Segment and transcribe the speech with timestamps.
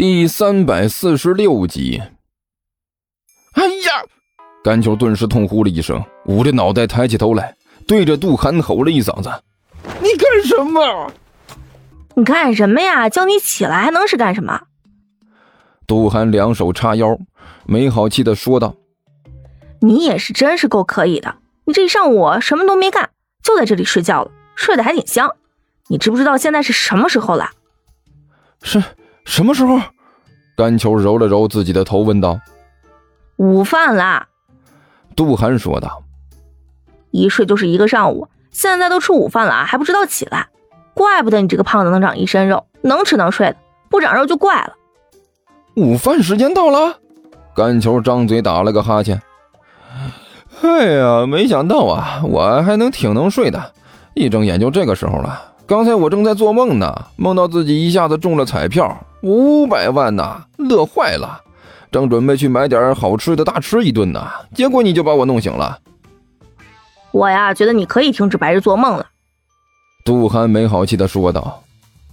[0.00, 2.00] 第三百四十六集。
[3.52, 4.02] 哎呀！
[4.64, 7.54] 甘球顿时痛呼了一声，捂着脑袋抬起头来，
[7.86, 9.30] 对着杜涵吼了一嗓子
[10.00, 11.12] ：“你干什么？
[12.14, 13.10] 你干什么呀？
[13.10, 14.62] 叫你起来还能是干什么？”
[15.86, 17.18] 杜涵两手叉腰，
[17.66, 18.76] 没好气的说道
[19.82, 21.36] ：“你也是真是够可以的，
[21.66, 23.10] 你这一上午什么都没干，
[23.42, 25.36] 就在这里睡觉了，睡得还挺香。
[25.88, 27.50] 你知不知道现在是什么时候了？”
[28.64, 28.82] 是。
[29.30, 29.78] 什么时候？
[30.56, 32.40] 甘球揉了揉自己的头，问道
[33.38, 34.26] ：“午饭啦。”
[35.14, 36.02] 杜涵说道
[37.12, 40.48] ：“一睡就是一个上午，现在都吃午饭了啊，还不知道起来，
[40.94, 43.56] 怪不得你这个胖子能长一身肉，能吃能睡的，
[43.88, 44.74] 不长肉就怪了。”
[45.76, 46.98] 午饭时间到了，
[47.54, 49.22] 甘球张嘴打了个哈欠。
[50.60, 53.72] 哎呀，没想到啊，我还能挺能睡的，
[54.14, 55.52] 一睁眼就这个时候了。
[55.66, 59.06] 刚才我正在做梦呢，梦到自己一下子中了彩票。
[59.22, 61.42] 五百万呐，乐坏了，
[61.90, 65.78] 正准备去买点好吃的大吃一顿呢，结果你就把我弄醒了。
[67.10, 69.06] 我呀，觉得你可以停止白日做梦了。”
[70.04, 71.62] 杜涵没好气的说道。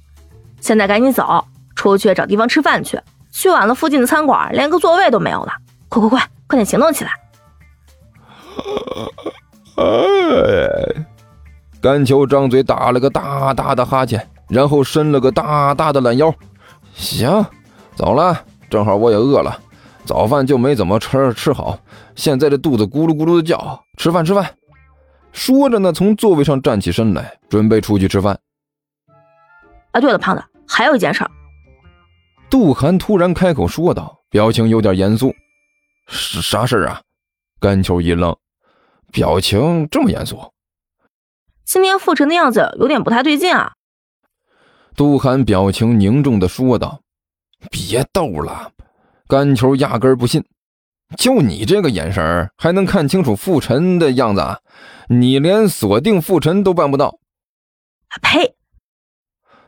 [0.60, 1.44] “现在赶紧走，
[1.74, 3.00] 出去找地方吃饭去。
[3.32, 5.52] 去晚了，附近的餐馆连个座位都没有了。
[5.88, 7.12] 快快快，快点行动起来！”
[9.78, 11.06] 哎，
[11.80, 16.34] 甘球张嘴打了个大大的哈欠，然后伸了个大大的懒腰。
[17.00, 17.44] 行，
[17.96, 19.58] 走了，正好我也饿了，
[20.04, 21.78] 早饭就没怎么吃吃好，
[22.14, 24.54] 现在这肚子咕噜咕噜的叫，吃饭吃饭。
[25.32, 28.38] 说着呢，从座位上站起身来，准备出去吃饭。
[29.92, 31.26] 啊，对了，胖子，还有一件事。
[32.50, 35.34] 杜涵突然开口说道，表情有点严肃。
[36.06, 37.00] 是啥事啊？
[37.58, 38.36] 甘秋一愣，
[39.10, 40.52] 表情这么严肃。
[41.64, 43.72] 今天傅晨的样子有点不太对劲啊。
[45.00, 47.00] 杜涵表情凝重的说道
[47.72, 48.70] ：“别逗了，
[49.26, 50.44] 甘球压根不信。
[51.16, 54.42] 就你这个眼神还能看清楚傅晨的样子？
[55.08, 57.18] 你连锁定傅晨都办不到。”
[58.20, 58.54] 呸！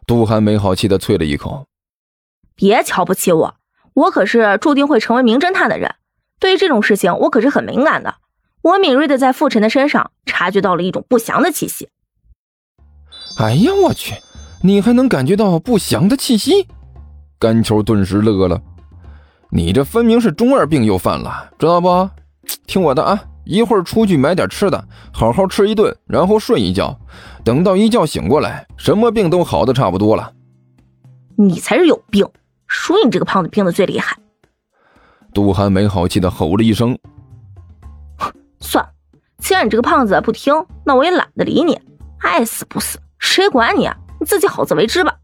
[0.06, 1.66] 杜涵没好气的啐了一口
[2.54, 3.54] ：“别瞧不起我，
[3.94, 5.94] 我可是注定会成为名侦探的人。
[6.40, 8.16] 对于这种事情，我可是很敏感的。
[8.60, 11.88] 我敏锐的在傅晨的身上察觉到了一种不祥的气息。”
[13.40, 14.16] 哎呀，我去！
[14.64, 16.68] 你还能感觉到不祥的气息？
[17.38, 18.60] 甘球顿时乐了。
[19.50, 22.08] 你这分明是中二病又犯了，知道不？
[22.66, 26.96] 听我的啊，一会儿出去买点吃的，好好吃一顿，然后睡一觉。
[27.44, 30.32] 等到一觉醒过来，什么病都好的差不多了。
[31.36, 32.24] 你才是有病，
[32.68, 34.16] 说你这个胖子病的最厉害。
[35.34, 36.96] 杜寒没好气的吼了一声。
[38.60, 38.90] 算了，
[39.38, 41.76] 既然你这个胖子不听，那我也懒得理你，
[42.20, 43.96] 爱死不死，谁管你啊？
[44.24, 45.14] 自己好自为之吧。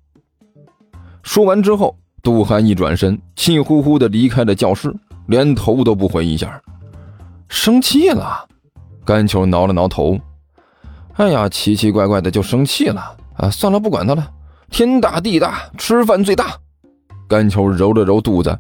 [1.23, 4.95] 说完之后，杜涵一转身，气呼呼的离开了教室，
[5.27, 6.61] 连头都不回一下。
[7.49, 8.47] 生气了，
[9.05, 10.19] 甘球挠了挠头。
[11.15, 13.51] 哎呀，奇奇怪怪的就生气了啊！
[13.51, 14.31] 算了，不管他了。
[14.71, 16.55] 天大地大，吃饭最大。
[17.29, 18.59] 甘球揉了揉肚子。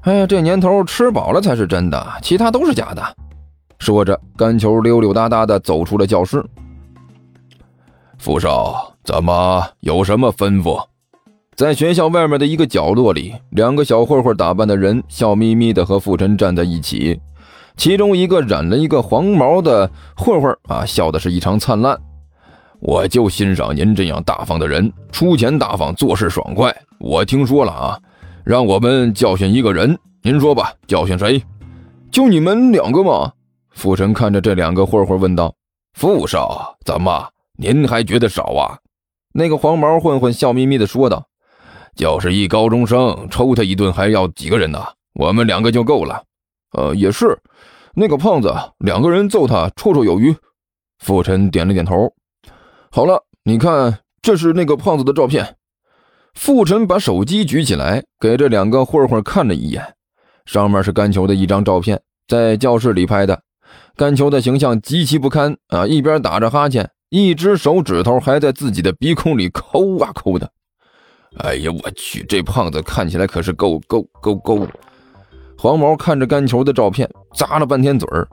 [0.00, 3.16] 哎呀，这年头吃饱了才是真的，其他都是假的。
[3.78, 6.44] 说着，甘球溜溜达达的走出了教室。
[8.18, 8.92] 傅少。
[9.08, 9.66] 怎么？
[9.80, 10.84] 有什么吩咐？
[11.56, 17.18] 在学校外面的一个角落里，两个小混混打扮的人笑眯眯的和傅晨站在一起。
[17.74, 21.98] 其中一个染了一个黄毛的混混啊，笑的是异常灿烂。
[22.80, 26.76] 我就欣赏您这样大方的人，出钱大方，做事爽快。
[27.00, 27.98] 我听说了啊，
[28.44, 31.42] 让我们教训一个人，您说吧，教训谁？
[32.10, 33.32] 就你们两个吗？
[33.70, 35.54] 傅晨看着这两个混混问道
[35.96, 37.26] ：“傅少，怎么
[37.56, 38.76] 您还觉得少啊？”
[39.32, 41.28] 那个黄毛混混笑眯眯地说道
[41.94, 44.82] ：“就是一高中生，抽他一顿还要几个人呢？
[45.14, 46.22] 我们两个就够了。”
[46.76, 47.38] 呃，也是。
[47.94, 50.36] 那个胖子，两个人揍他绰绰有余。
[50.98, 52.12] 傅晨点了点头。
[52.90, 55.56] 好了，你看，这是那个胖子的照片。
[56.34, 59.94] 傅晨把手机举起来，给这两个混混看了一眼，
[60.44, 63.42] 上面是甘球的一张照片，在教室里拍的。
[63.96, 66.90] 甘球的形象极其不堪啊，一边打着哈欠。
[67.10, 70.50] 一只手指头还在自己的鼻孔里抠啊抠的，
[71.38, 74.66] 哎呀，我去，这胖子看起来可是够够够够！
[75.56, 78.28] 黄毛看着干球的照片，咂了半天嘴儿，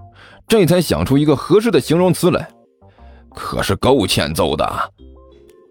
[0.48, 2.48] 这才想出一个合适的形容词来，
[3.34, 4.66] 可是够欠揍的。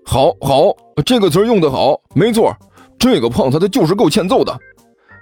[0.06, 0.74] 好，好，
[1.04, 2.56] 这个词用得好，没错，
[2.98, 4.58] 这个胖子他就是够欠揍的。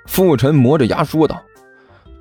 [0.06, 1.40] 傅晨磨着牙说道：“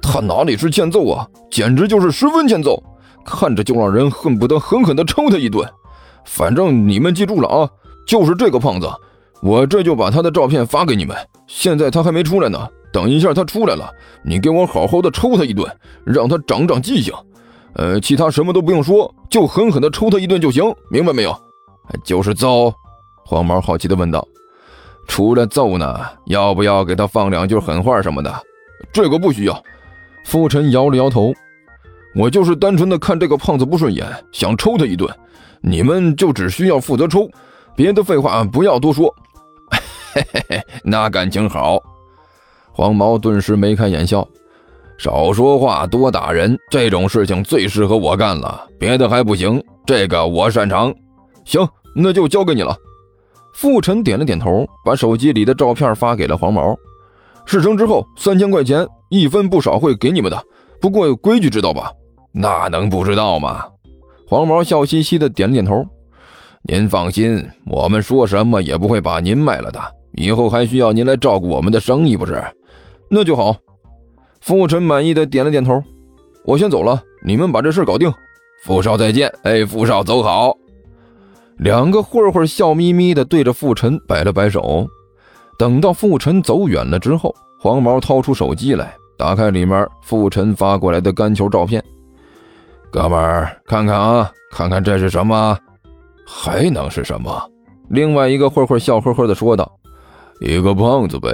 [0.02, 2.82] 他哪里是欠揍啊，简直就是十分欠揍。”
[3.26, 5.68] 看着就让人恨不得狠狠地抽他一顿。
[6.26, 7.70] 反正你们记住了啊，
[8.06, 8.88] 就是这个胖子，
[9.42, 11.16] 我这就把他的照片发给你们。
[11.48, 13.90] 现在他还没出来呢，等一下他出来了，
[14.24, 15.68] 你给我好好的抽他一顿，
[16.06, 17.14] 让他长长记性。
[17.74, 21.36] 呃，其他什么都不用说，就狠狠的抽他一顿就行，明白没有？
[22.04, 22.74] 就是揍。
[23.24, 24.28] 黄毛好奇的问道
[25.08, 28.34] ：“除了揍呢，要不要给他放两句狠话什么的？”
[28.92, 29.64] 这个不需要。
[30.26, 31.34] 傅晨摇了摇头
[32.16, 35.10] ：“我就是单纯的看这个胖子不顺眼，想抽他一顿。
[35.62, 37.30] 你们就只需要负责抽，
[37.76, 39.14] 别的废话不要多说。”
[40.14, 41.82] 嘿嘿嘿，那感情好。
[42.74, 44.28] 黄毛顿时眉开眼笑
[44.98, 50.94] ：“少说话，多打人，这种事情最适合我干了，别的还不行，这个我擅长。
[51.46, 51.66] 行，
[51.96, 52.76] 那就交给你了。”
[53.54, 56.76] 傅晨点了点头，把手机里的照片发给了黄毛。
[57.46, 60.44] 事成之后，三千块钱一分不少会给你们的。
[60.80, 61.92] 不过有规矩知道吧？
[62.32, 63.66] 那能不知道吗？
[64.28, 65.86] 黄毛笑嘻嘻的点了点头。
[66.64, 69.82] 您放心，我们说什么也不会把您卖了的。
[70.14, 72.42] 以后还需要您来照顾我们的生意，不是？
[73.10, 73.56] 那就好。
[74.40, 75.84] 傅晨满意的点了点头。
[76.46, 78.12] 我先走了，你们把这事搞定。
[78.64, 79.32] 傅少再见。
[79.44, 80.56] 哎，傅少走好。
[81.58, 84.88] 两个混混笑眯眯的对着傅晨摆了摆手。
[85.58, 91.84] 等到傅晨走远了之后，黄毛掏出手机来，打开里面傅晨发过来的干球照片。
[92.92, 95.58] 哥们儿，看看啊，看看这是什么？
[96.28, 97.42] 还能是什么？
[97.90, 99.80] 另外一个混混笑呵呵的说道
[100.42, 101.30] ：“一个胖子呗。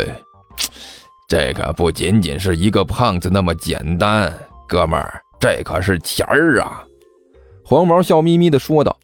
[1.28, 4.32] 这可不仅仅是一个胖子那么简单，
[4.68, 6.84] 哥们儿，这可是钱儿啊！”
[7.66, 8.96] 黄毛笑眯眯的说道。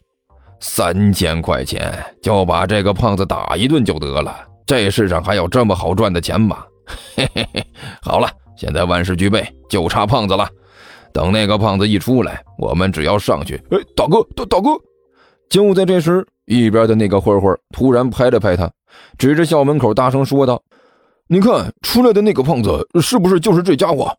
[0.60, 4.34] 三千块钱就把这个胖子打一顿就得了，
[4.66, 6.64] 这世上还有这么好赚的钱吗？
[7.16, 7.66] 嘿嘿嘿，
[8.02, 10.48] 好了，现在万事俱备，就差胖子了。
[11.14, 13.56] 等那个胖子一出来，我们只要上去。
[13.70, 14.72] 哎，大哥，大大哥！
[15.50, 18.70] 就在这时，一边的那个混混突然拍了拍他，
[19.18, 20.62] 指着校门口大声说道
[21.28, 24.12] ：“你看，出来的那个胖子是不是就是这家伙？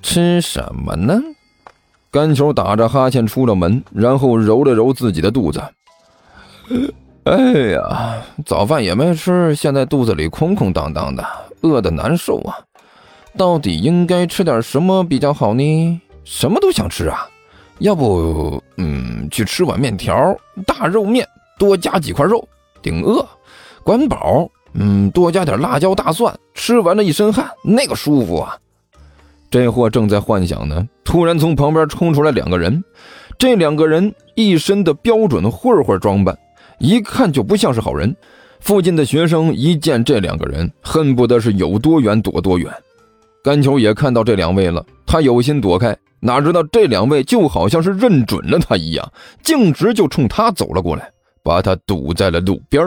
[0.00, 1.20] 吃什么呢？”
[2.10, 5.62] 甘球打着哈欠出了门，然后揉了揉自己的肚子。
[7.24, 11.22] 哎呀，早饭也没吃，现在肚子里空空荡荡的，
[11.60, 12.56] 饿得难受啊！
[13.38, 16.00] 到底应该吃点什么比较好呢？
[16.24, 17.26] 什么都想吃啊！
[17.78, 20.36] 要不，嗯，去吃碗面条，
[20.66, 21.24] 大肉面，
[21.56, 22.46] 多加几块肉，
[22.82, 23.24] 顶饿。
[23.84, 28.58] 管饱，嗯，多加点辣椒大蒜，吃完了一身汗，那个舒服啊！
[29.48, 32.82] 这货正在幻想呢，突然从旁边冲出来两个人。
[33.38, 36.36] 这两个人一身的标准混混装扮，
[36.80, 38.14] 一看就不像是好人。
[38.58, 42.70] 附近的学生一见这两个人，恨不得是有多远躲多远。
[43.42, 49.12] 甘球也看到这两位了，他有心躲开，哪知道这两位就好像是认准了他一样，
[49.42, 51.10] 径直就冲他走了过来，
[51.42, 52.84] 把他堵在了路边